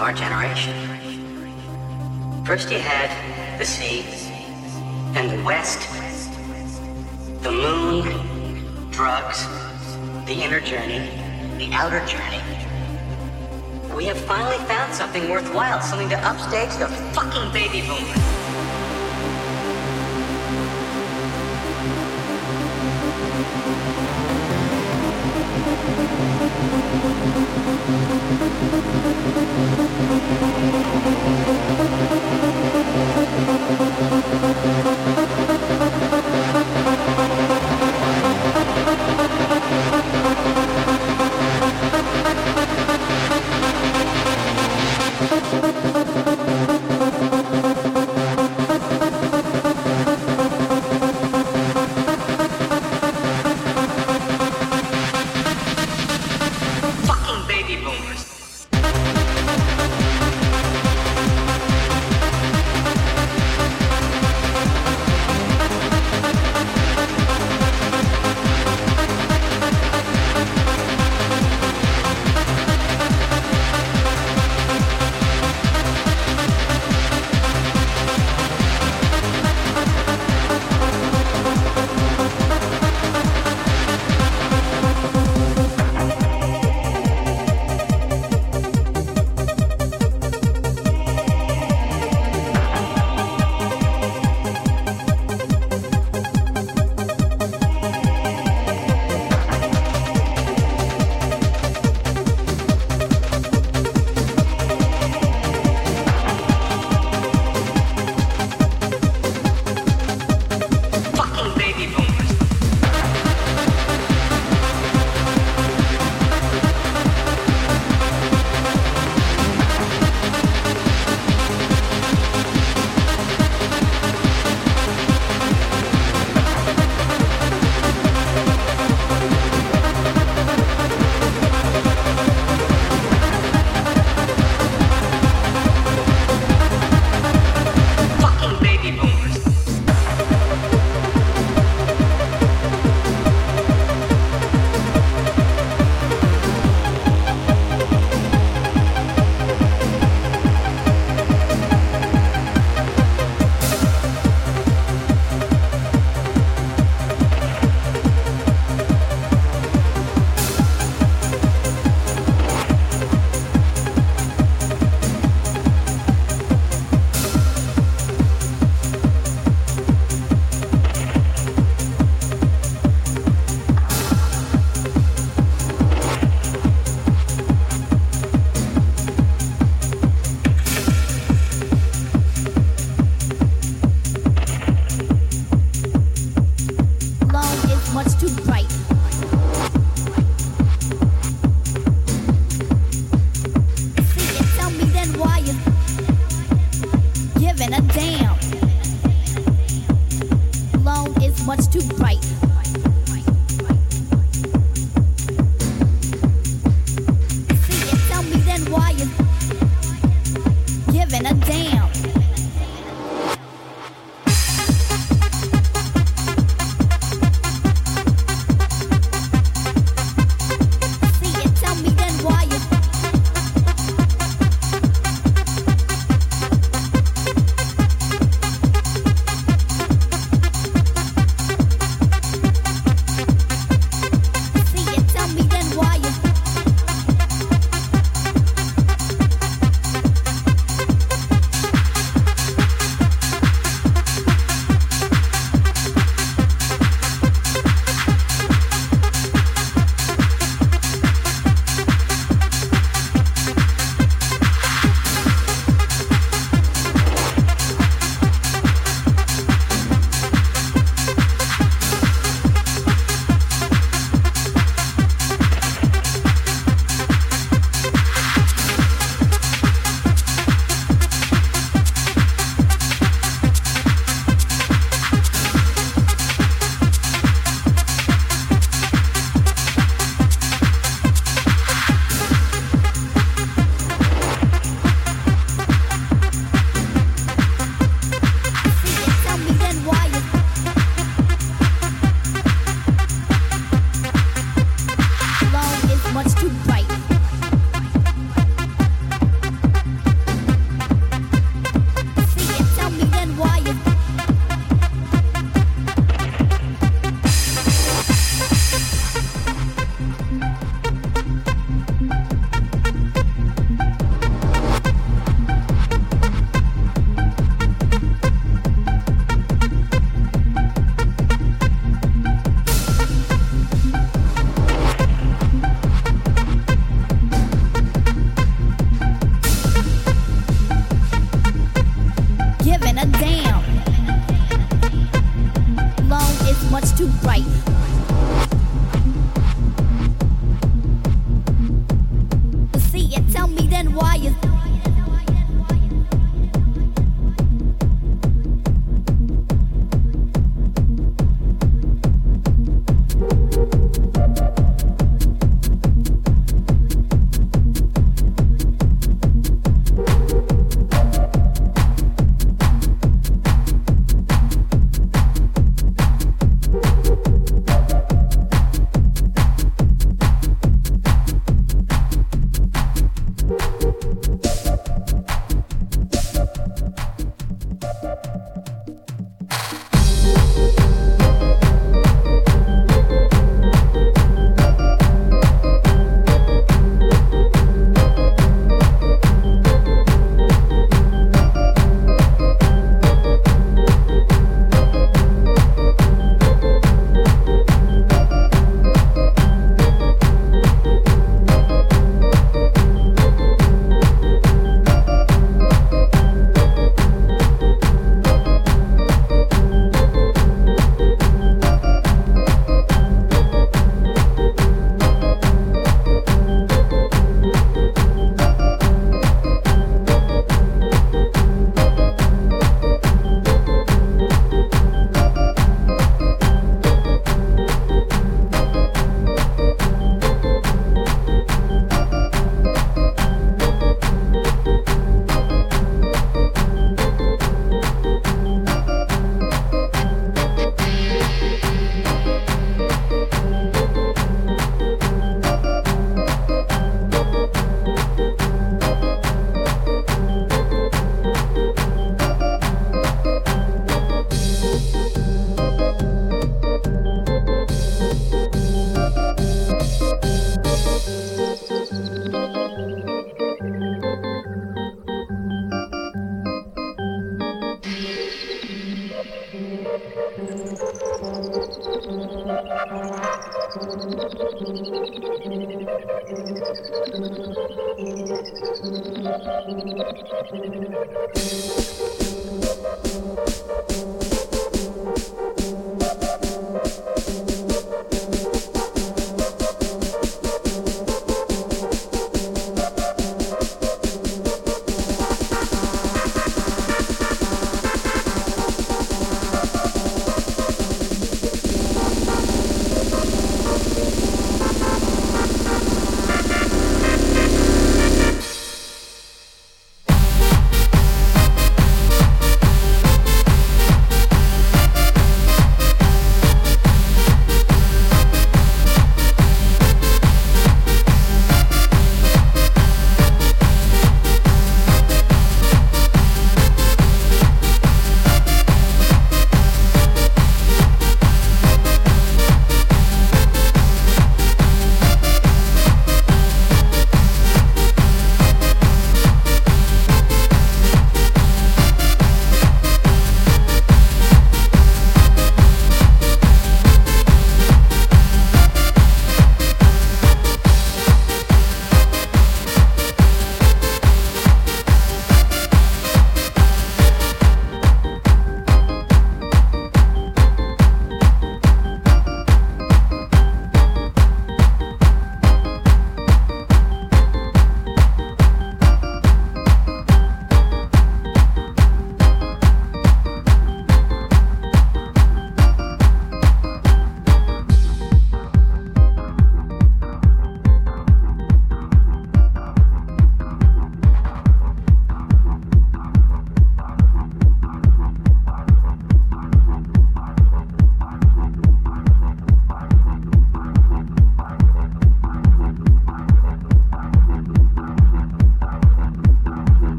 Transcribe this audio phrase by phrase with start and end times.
[0.00, 0.74] our generation.
[2.46, 3.10] First you had
[3.58, 4.02] the sea,
[5.14, 5.90] and the west,
[7.42, 9.46] the moon, drugs,
[10.24, 11.10] the inner journey,
[11.58, 12.40] the outer journey.
[13.94, 18.39] We have finally found something worthwhile, something to upstage the fucking baby boom.